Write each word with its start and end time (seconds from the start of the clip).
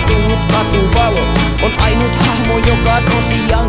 ihastunut 0.00 0.52
katuvalo 0.52 1.20
On 1.62 1.80
ainut 1.80 2.16
hahmo, 2.16 2.58
joka 2.58 3.00
tosiaankin 3.00 3.59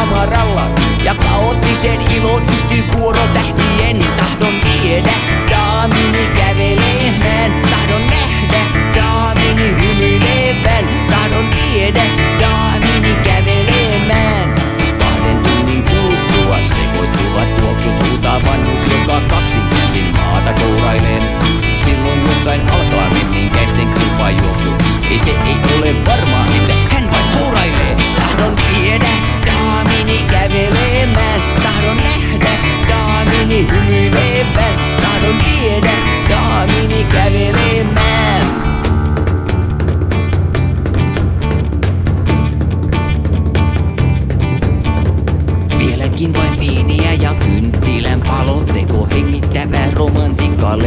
hamaralla 0.00 0.70
Ja 1.04 1.14
kaoottisen 1.14 2.00
ilon 2.00 2.42
yhtyy 2.42 2.82
kuoro 2.82 3.26
tähtien 3.34 4.06
Tahdon 4.16 4.54
viedä 4.64 5.12
daamini 5.50 6.26
kävelemään. 6.36 7.52
Tahdon 7.70 8.06
nähdä 8.06 8.60
daamini 8.96 9.74
hymyilevän. 9.80 10.84
Tahdon 11.06 11.46
viedä 11.50 12.02
daamini 12.40 13.14
kävelemään. 13.24 14.54
Kahden 14.98 15.38
tunnin 15.42 15.84
kuluttua 15.84 16.62
sekoittuvat 16.62 17.54
tuoksut 17.56 18.08
huutaa 18.08 18.42
vanhus, 18.44 18.80
joka 18.86 19.20
kaksi 19.20 19.69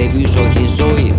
levysoitin 0.03 0.69
soi. 0.69 1.13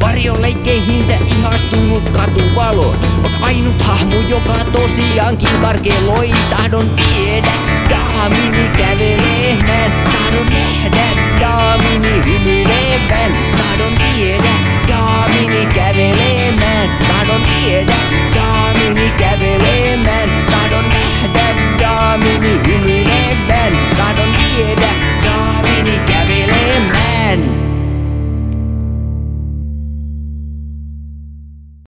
Varjon 0.00 0.42
leikkeihinsä 0.42 1.12
ihastunut 1.38 2.08
katuvalo. 2.08 2.94
On 3.24 3.34
ainut 3.40 3.82
hahmo, 3.82 4.16
joka 4.28 4.54
tosiaankin 4.72 5.60
karkeloi 5.60 6.30
Tahdon 6.50 6.90
viedä, 6.96 7.52
daamini 7.90 8.68
kävelemään. 8.68 9.92
Tahdon 10.04 10.46
nähdä, 10.46 11.06
daamini 11.40 12.24
hymyilevän. 12.24 13.36
Tahdon 13.58 13.98
viedä, 13.98 14.52
daamini 14.88 15.66
kävelemään. 15.74 16.98
Tahdon 17.08 17.42
viedä, 17.42 17.94